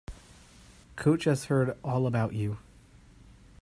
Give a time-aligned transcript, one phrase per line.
[0.95, 2.57] Coach has heard all about you.